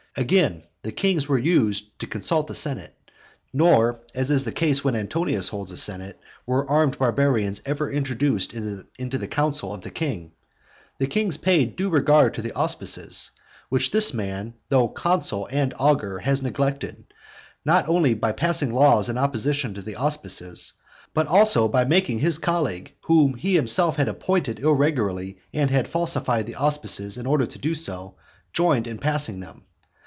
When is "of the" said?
9.73-9.89